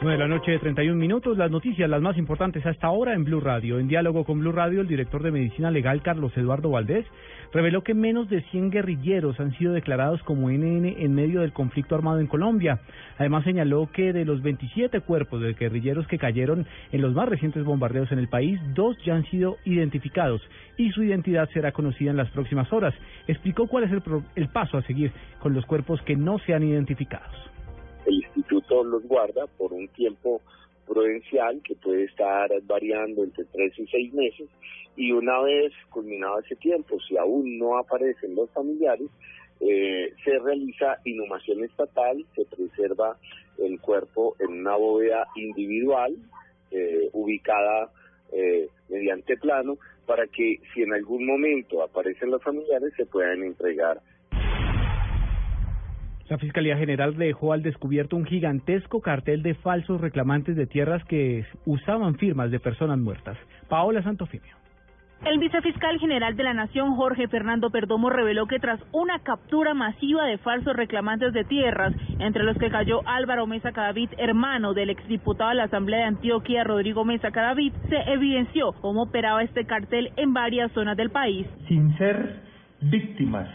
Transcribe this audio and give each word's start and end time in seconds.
9 0.00 0.16
de 0.16 0.28
la 0.28 0.28
noche 0.28 0.52
de 0.52 0.60
31 0.60 0.96
minutos, 0.96 1.36
las 1.36 1.50
noticias 1.50 1.90
las 1.90 2.00
más 2.00 2.16
importantes 2.16 2.64
hasta 2.64 2.86
ahora 2.86 3.14
en 3.14 3.24
Blue 3.24 3.40
Radio. 3.40 3.80
En 3.80 3.88
diálogo 3.88 4.24
con 4.24 4.38
Blue 4.38 4.52
Radio, 4.52 4.80
el 4.80 4.86
director 4.86 5.24
de 5.24 5.32
Medicina 5.32 5.72
Legal, 5.72 6.02
Carlos 6.02 6.30
Eduardo 6.36 6.70
Valdés, 6.70 7.04
reveló 7.52 7.82
que 7.82 7.94
menos 7.94 8.30
de 8.30 8.42
100 8.42 8.70
guerrilleros 8.70 9.40
han 9.40 9.58
sido 9.58 9.72
declarados 9.72 10.22
como 10.22 10.50
NN 10.50 10.84
en 10.86 11.14
medio 11.16 11.40
del 11.40 11.52
conflicto 11.52 11.96
armado 11.96 12.20
en 12.20 12.28
Colombia. 12.28 12.78
Además 13.18 13.42
señaló 13.42 13.90
que 13.92 14.12
de 14.12 14.24
los 14.24 14.40
27 14.40 15.00
cuerpos 15.00 15.40
de 15.40 15.54
guerrilleros 15.54 16.06
que 16.06 16.18
cayeron 16.18 16.64
en 16.92 17.02
los 17.02 17.12
más 17.12 17.28
recientes 17.28 17.64
bombardeos 17.64 18.12
en 18.12 18.20
el 18.20 18.28
país, 18.28 18.60
dos 18.74 18.96
ya 19.04 19.16
han 19.16 19.24
sido 19.24 19.56
identificados 19.64 20.40
y 20.76 20.92
su 20.92 21.02
identidad 21.02 21.48
será 21.52 21.72
conocida 21.72 22.12
en 22.12 22.16
las 22.18 22.30
próximas 22.30 22.72
horas. 22.72 22.94
Explicó 23.26 23.66
cuál 23.66 23.82
es 23.82 23.90
el, 23.90 24.02
el 24.36 24.48
paso 24.50 24.78
a 24.78 24.82
seguir 24.82 25.10
con 25.40 25.54
los 25.54 25.66
cuerpos 25.66 26.00
que 26.02 26.14
no 26.14 26.38
se 26.38 26.54
han 26.54 26.62
identificados 26.62 27.57
el 28.08 28.16
instituto 28.16 28.82
los 28.82 29.02
guarda 29.04 29.46
por 29.46 29.72
un 29.72 29.88
tiempo 29.88 30.40
prudencial 30.86 31.60
que 31.62 31.74
puede 31.76 32.04
estar 32.04 32.50
variando 32.62 33.22
entre 33.22 33.44
tres 33.44 33.78
y 33.78 33.86
seis 33.86 34.12
meses 34.14 34.48
y 34.96 35.12
una 35.12 35.40
vez 35.42 35.72
culminado 35.90 36.40
ese 36.40 36.56
tiempo, 36.56 36.98
si 37.06 37.16
aún 37.16 37.56
no 37.56 37.78
aparecen 37.78 38.34
los 38.34 38.50
familiares, 38.50 39.08
eh, 39.60 40.12
se 40.24 40.38
realiza 40.40 40.98
inhumación 41.04 41.62
estatal, 41.64 42.24
se 42.34 42.44
preserva 42.44 43.16
el 43.58 43.80
cuerpo 43.80 44.34
en 44.40 44.60
una 44.60 44.74
bóveda 44.74 45.28
individual 45.36 46.16
eh, 46.72 47.08
ubicada 47.12 47.90
eh, 48.32 48.68
mediante 48.88 49.36
plano 49.36 49.78
para 50.04 50.26
que 50.26 50.60
si 50.74 50.82
en 50.82 50.92
algún 50.92 51.26
momento 51.26 51.82
aparecen 51.82 52.30
los 52.30 52.42
familiares 52.42 52.92
se 52.96 53.06
puedan 53.06 53.42
entregar 53.44 54.00
la 56.28 56.38
Fiscalía 56.38 56.76
General 56.76 57.16
dejó 57.16 57.52
al 57.52 57.62
descubierto 57.62 58.16
un 58.16 58.26
gigantesco 58.26 59.00
cartel 59.00 59.42
de 59.42 59.54
falsos 59.54 60.00
reclamantes 60.00 60.56
de 60.56 60.66
tierras 60.66 61.02
que 61.04 61.46
usaban 61.64 62.16
firmas 62.16 62.50
de 62.50 62.60
personas 62.60 62.98
muertas. 62.98 63.38
Paola 63.68 64.02
Santofimio. 64.02 64.58
El 65.24 65.40
vicefiscal 65.40 65.98
general 65.98 66.36
de 66.36 66.44
la 66.44 66.54
Nación, 66.54 66.94
Jorge 66.94 67.26
Fernando 67.26 67.70
Perdomo, 67.70 68.08
reveló 68.08 68.46
que 68.46 68.60
tras 68.60 68.80
una 68.92 69.18
captura 69.18 69.74
masiva 69.74 70.24
de 70.26 70.38
falsos 70.38 70.76
reclamantes 70.76 71.32
de 71.32 71.42
tierras, 71.42 71.92
entre 72.20 72.44
los 72.44 72.56
que 72.56 72.70
cayó 72.70 73.00
Álvaro 73.04 73.48
Mesa 73.48 73.72
Cadavid, 73.72 74.10
hermano 74.16 74.74
del 74.74 74.90
exdiputado 74.90 75.50
de 75.50 75.56
la 75.56 75.64
Asamblea 75.64 76.00
de 76.00 76.04
Antioquia, 76.04 76.62
Rodrigo 76.62 77.04
Mesa 77.04 77.32
Cadavid, 77.32 77.72
se 77.88 77.96
evidenció 78.12 78.72
cómo 78.80 79.02
operaba 79.02 79.42
este 79.42 79.64
cartel 79.64 80.12
en 80.16 80.34
varias 80.34 80.70
zonas 80.70 80.96
del 80.96 81.10
país. 81.10 81.48
Sin 81.66 81.98
ser 81.98 82.36
víctimas, 82.80 83.48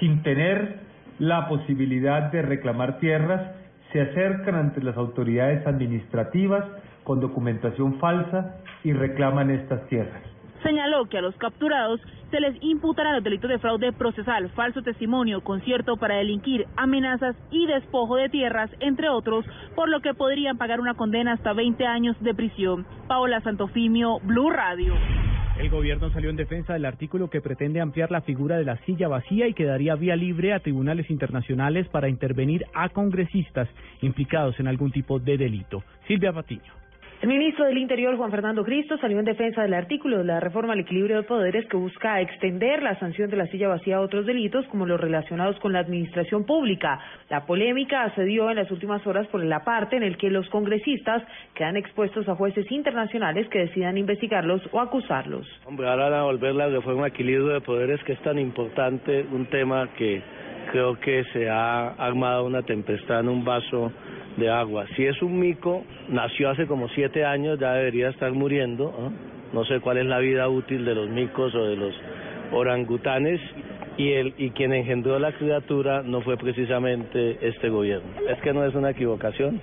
sin 0.00 0.20
tener 0.24 0.87
la 1.18 1.48
posibilidad 1.48 2.30
de 2.30 2.42
reclamar 2.42 2.98
tierras, 2.98 3.54
se 3.92 4.00
acercan 4.00 4.54
ante 4.54 4.82
las 4.82 4.96
autoridades 4.96 5.66
administrativas 5.66 6.64
con 7.04 7.20
documentación 7.20 7.98
falsa 7.98 8.56
y 8.84 8.92
reclaman 8.92 9.50
estas 9.50 9.86
tierras. 9.88 10.22
Señaló 10.62 11.06
que 11.06 11.18
a 11.18 11.22
los 11.22 11.36
capturados 11.36 12.00
se 12.30 12.40
les 12.40 12.54
imputará 12.62 13.14
los 13.14 13.24
delitos 13.24 13.48
de 13.48 13.58
fraude 13.58 13.92
procesal, 13.92 14.50
falso 14.50 14.82
testimonio, 14.82 15.40
concierto 15.42 15.96
para 15.96 16.16
delinquir, 16.16 16.66
amenazas 16.76 17.36
y 17.50 17.66
despojo 17.66 18.16
de 18.16 18.28
tierras, 18.28 18.70
entre 18.80 19.08
otros, 19.08 19.46
por 19.74 19.88
lo 19.88 20.00
que 20.00 20.14
podrían 20.14 20.58
pagar 20.58 20.80
una 20.80 20.94
condena 20.94 21.32
hasta 21.32 21.52
20 21.52 21.86
años 21.86 22.16
de 22.20 22.34
prisión. 22.34 22.86
Paola 23.06 23.40
Santofimio, 23.40 24.18
Blue 24.20 24.50
Radio. 24.50 24.94
El 25.58 25.70
gobierno 25.70 26.08
salió 26.12 26.30
en 26.30 26.36
defensa 26.36 26.72
del 26.72 26.84
artículo 26.84 27.28
que 27.30 27.40
pretende 27.40 27.80
ampliar 27.80 28.12
la 28.12 28.20
figura 28.20 28.58
de 28.58 28.64
la 28.64 28.76
silla 28.84 29.08
vacía 29.08 29.48
y 29.48 29.54
que 29.54 29.64
daría 29.64 29.96
vía 29.96 30.14
libre 30.14 30.52
a 30.52 30.60
tribunales 30.60 31.10
internacionales 31.10 31.88
para 31.88 32.08
intervenir 32.08 32.64
a 32.74 32.90
congresistas 32.90 33.68
implicados 34.00 34.60
en 34.60 34.68
algún 34.68 34.92
tipo 34.92 35.18
de 35.18 35.36
delito. 35.36 35.82
Silvia 36.06 36.32
Patiño. 36.32 36.77
El 37.20 37.28
ministro 37.30 37.64
del 37.64 37.78
Interior, 37.78 38.16
Juan 38.16 38.30
Fernando 38.30 38.62
Cristo, 38.62 38.96
salió 38.98 39.18
en 39.18 39.24
defensa 39.24 39.62
del 39.62 39.74
artículo 39.74 40.18
de 40.18 40.24
la 40.24 40.38
reforma 40.38 40.74
al 40.74 40.78
equilibrio 40.78 41.16
de 41.16 41.22
poderes 41.24 41.66
que 41.66 41.76
busca 41.76 42.20
extender 42.20 42.80
la 42.80 42.96
sanción 43.00 43.28
de 43.28 43.36
la 43.36 43.48
silla 43.48 43.66
vacía 43.66 43.96
a 43.96 44.02
otros 44.02 44.24
delitos 44.24 44.64
como 44.66 44.86
los 44.86 45.00
relacionados 45.00 45.58
con 45.58 45.72
la 45.72 45.80
administración 45.80 46.44
pública. 46.44 47.00
La 47.28 47.44
polémica 47.44 48.14
se 48.14 48.22
dio 48.22 48.48
en 48.50 48.54
las 48.54 48.70
últimas 48.70 49.04
horas 49.04 49.26
por 49.26 49.42
la 49.42 49.64
parte 49.64 49.96
en 49.96 50.04
el 50.04 50.16
que 50.16 50.30
los 50.30 50.48
congresistas 50.48 51.24
quedan 51.54 51.76
expuestos 51.76 52.28
a 52.28 52.36
jueces 52.36 52.70
internacionales 52.70 53.48
que 53.48 53.58
decidan 53.58 53.98
investigarlos 53.98 54.62
o 54.70 54.80
acusarlos. 54.80 55.44
Hombre, 55.66 55.88
ahora 55.88 56.20
a 56.20 56.22
volver 56.22 56.54
la 56.54 56.68
reforma 56.68 57.06
al 57.06 57.10
equilibrio 57.10 57.48
de 57.48 57.60
poderes 57.62 58.00
que 58.04 58.12
es 58.12 58.22
tan 58.22 58.38
importante, 58.38 59.26
un 59.32 59.46
tema 59.46 59.88
que 59.96 60.22
creo 60.70 61.00
que 61.00 61.24
se 61.32 61.50
ha 61.50 61.88
armado 61.94 62.44
una 62.44 62.62
tempestad 62.62 63.20
en 63.20 63.28
un 63.28 63.44
vaso 63.44 63.90
de 64.38 64.50
agua. 64.50 64.86
Si 64.96 65.04
es 65.04 65.20
un 65.22 65.38
mico, 65.38 65.84
nació 66.08 66.50
hace 66.50 66.66
como 66.66 66.88
siete 66.90 67.24
años, 67.24 67.58
ya 67.58 67.74
debería 67.74 68.08
estar 68.08 68.32
muriendo. 68.32 69.12
No 69.52 69.64
sé 69.64 69.80
cuál 69.80 69.98
es 69.98 70.06
la 70.06 70.18
vida 70.18 70.48
útil 70.48 70.84
de 70.84 70.94
los 70.94 71.08
micos 71.08 71.54
o 71.54 71.64
de 71.64 71.76
los 71.76 71.94
orangutanes. 72.52 73.40
Y, 73.96 74.12
el, 74.12 74.32
y 74.38 74.50
quien 74.50 74.72
engendró 74.72 75.18
la 75.18 75.32
criatura 75.32 76.02
no 76.04 76.20
fue 76.20 76.36
precisamente 76.36 77.38
este 77.42 77.68
gobierno. 77.68 78.08
Es 78.28 78.40
que 78.42 78.52
no 78.52 78.64
es 78.64 78.74
una 78.74 78.90
equivocación. 78.90 79.60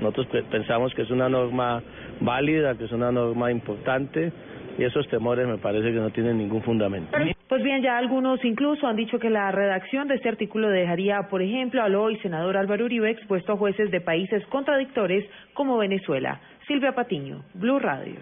Nosotros 0.00 0.26
pensamos 0.50 0.92
que 0.94 1.02
es 1.02 1.10
una 1.10 1.28
norma 1.30 1.82
válida, 2.20 2.74
que 2.74 2.84
es 2.84 2.92
una 2.92 3.10
norma 3.10 3.50
importante 3.50 4.32
y 4.78 4.84
esos 4.84 5.08
temores 5.08 5.46
me 5.46 5.58
parece 5.58 5.92
que 5.92 5.98
no 5.98 6.10
tienen 6.10 6.38
ningún 6.38 6.62
fundamento. 6.62 7.16
Pues 7.50 7.64
bien, 7.64 7.82
ya 7.82 7.98
algunos 7.98 8.44
incluso 8.44 8.86
han 8.86 8.94
dicho 8.94 9.18
que 9.18 9.28
la 9.28 9.50
redacción 9.50 10.06
de 10.06 10.14
este 10.14 10.28
artículo 10.28 10.68
dejaría, 10.68 11.26
por 11.28 11.42
ejemplo, 11.42 11.82
al 11.82 11.96
hoy 11.96 12.16
senador 12.20 12.56
Álvaro 12.56 12.84
Uribe 12.84 13.10
expuesto 13.10 13.54
a 13.54 13.56
jueces 13.56 13.90
de 13.90 14.00
países 14.00 14.46
contradictores 14.46 15.28
como 15.52 15.76
Venezuela. 15.76 16.40
Silvia 16.68 16.92
Patiño, 16.92 17.42
Blue 17.54 17.80
Radio. 17.80 18.20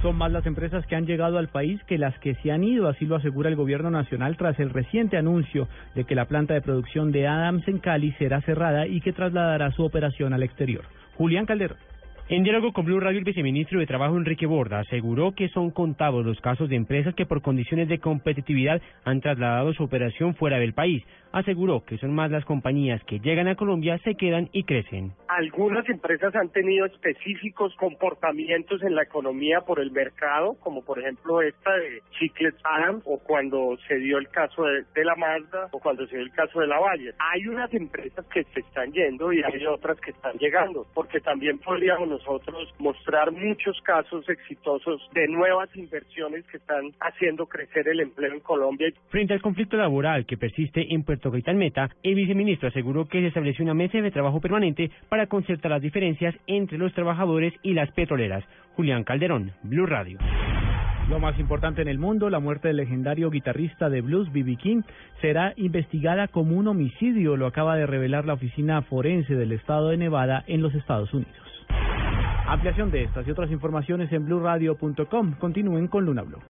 Son 0.00 0.16
más 0.16 0.30
las 0.30 0.46
empresas 0.46 0.86
que 0.86 0.94
han 0.94 1.06
llegado 1.06 1.38
al 1.38 1.48
país 1.48 1.82
que 1.88 1.98
las 1.98 2.16
que 2.20 2.36
se 2.36 2.52
han 2.52 2.62
ido, 2.62 2.86
así 2.86 3.04
lo 3.04 3.16
asegura 3.16 3.48
el 3.48 3.56
gobierno 3.56 3.90
nacional 3.90 4.36
tras 4.36 4.60
el 4.60 4.70
reciente 4.70 5.16
anuncio 5.16 5.66
de 5.96 6.04
que 6.04 6.14
la 6.14 6.26
planta 6.26 6.54
de 6.54 6.62
producción 6.62 7.10
de 7.10 7.26
Adams 7.26 7.66
en 7.66 7.80
Cali 7.80 8.12
será 8.12 8.42
cerrada 8.42 8.86
y 8.86 9.00
que 9.00 9.12
trasladará 9.12 9.72
su 9.72 9.82
operación 9.82 10.34
al 10.34 10.44
exterior. 10.44 10.84
Julián 11.16 11.46
Calderón. 11.46 11.89
En 12.32 12.44
diálogo 12.44 12.72
con 12.72 12.84
Blue 12.84 13.00
Radio, 13.00 13.18
el 13.18 13.24
viceministro 13.24 13.80
de 13.80 13.88
Trabajo 13.88 14.16
Enrique 14.16 14.46
Borda 14.46 14.78
aseguró 14.78 15.32
que 15.32 15.48
son 15.48 15.72
contados 15.72 16.24
los 16.24 16.40
casos 16.40 16.68
de 16.68 16.76
empresas 16.76 17.12
que 17.16 17.26
por 17.26 17.42
condiciones 17.42 17.88
de 17.88 17.98
competitividad 17.98 18.80
han 19.04 19.20
trasladado 19.20 19.72
su 19.72 19.82
operación 19.82 20.36
fuera 20.36 20.60
del 20.60 20.72
país. 20.72 21.02
Aseguró 21.32 21.84
que 21.84 21.98
son 21.98 22.14
más 22.14 22.30
las 22.30 22.44
compañías 22.44 23.02
que 23.04 23.18
llegan 23.18 23.48
a 23.48 23.56
Colombia, 23.56 23.98
se 24.04 24.14
quedan 24.14 24.48
y 24.52 24.62
crecen. 24.62 25.12
Algunas 25.26 25.88
empresas 25.88 26.34
han 26.36 26.50
tenido 26.50 26.86
específicos 26.86 27.74
comportamientos 27.74 28.80
en 28.84 28.94
la 28.94 29.02
economía 29.02 29.62
por 29.62 29.80
el 29.80 29.90
mercado, 29.90 30.54
como 30.60 30.84
por 30.84 31.00
ejemplo 31.00 31.42
esta 31.42 31.72
de 31.72 32.00
Chiclets 32.18 32.60
Adams, 32.62 33.02
o 33.06 33.18
cuando 33.18 33.76
se 33.88 33.96
dio 33.96 34.18
el 34.18 34.28
caso 34.28 34.64
de, 34.64 35.04
la 35.04 35.16
Mazda, 35.16 35.68
o 35.72 35.80
cuando 35.80 36.06
se 36.06 36.16
dio 36.16 36.24
el 36.24 36.32
caso 36.32 36.60
de 36.60 36.68
la 36.68 36.78
Valle. 36.78 37.12
Hay 37.18 37.46
unas 37.48 37.72
empresas 37.74 38.24
que 38.26 38.44
se 38.44 38.60
están 38.60 38.92
yendo 38.92 39.32
y 39.32 39.42
hay 39.42 39.66
otras 39.66 40.00
que 40.00 40.12
están 40.12 40.36
llegando, 40.38 40.86
porque 40.94 41.20
también 41.20 41.58
podríamos 41.58 42.08
nosotros 42.20 42.68
mostrar 42.78 43.32
muchos 43.32 43.80
casos 43.82 44.28
exitosos 44.28 45.00
de 45.14 45.26
nuevas 45.28 45.68
inversiones 45.74 46.44
que 46.46 46.58
están 46.58 46.92
haciendo 47.00 47.46
crecer 47.46 47.88
el 47.88 48.00
empleo 48.00 48.32
en 48.32 48.40
Colombia. 48.40 48.92
Frente 49.08 49.34
al 49.34 49.42
conflicto 49.42 49.76
laboral 49.76 50.26
que 50.26 50.36
persiste 50.36 50.92
en 50.92 51.02
Puerto 51.02 51.30
Gaitán 51.30 51.56
Meta, 51.56 51.88
el 52.02 52.14
viceministro 52.14 52.68
aseguró 52.68 53.06
que 53.06 53.20
se 53.20 53.28
estableció 53.28 53.64
una 53.64 53.74
mesa 53.74 53.98
de 53.98 54.10
trabajo 54.10 54.40
permanente 54.40 54.90
para 55.08 55.26
concertar 55.26 55.70
las 55.70 55.82
diferencias 55.82 56.34
entre 56.46 56.78
los 56.78 56.92
trabajadores 56.92 57.54
y 57.62 57.72
las 57.72 57.90
petroleras. 57.92 58.44
Julián 58.74 59.04
Calderón, 59.04 59.52
Blue 59.62 59.86
Radio. 59.86 60.18
Lo 61.08 61.18
más 61.18 61.38
importante 61.40 61.82
en 61.82 61.88
el 61.88 61.98
mundo, 61.98 62.30
la 62.30 62.38
muerte 62.38 62.68
del 62.68 62.76
legendario 62.76 63.30
guitarrista 63.30 63.88
de 63.88 64.00
blues 64.00 64.32
B.B. 64.32 64.56
King 64.56 64.82
será 65.20 65.54
investigada 65.56 66.28
como 66.28 66.56
un 66.56 66.68
homicidio, 66.68 67.36
lo 67.36 67.46
acaba 67.46 67.74
de 67.74 67.86
revelar 67.86 68.26
la 68.26 68.34
oficina 68.34 68.82
forense 68.82 69.34
del 69.34 69.52
estado 69.52 69.88
de 69.88 69.96
Nevada 69.96 70.44
en 70.46 70.62
los 70.62 70.72
Estados 70.74 71.12
Unidos. 71.12 71.34
Ampliación 72.50 72.90
de 72.90 73.04
estas 73.04 73.24
y 73.28 73.30
otras 73.30 73.48
informaciones 73.52 74.10
en 74.12 74.24
blueradio.com. 74.24 75.34
Continúen 75.38 75.86
con 75.86 76.04
Luna 76.04 76.22
Blue. 76.22 76.40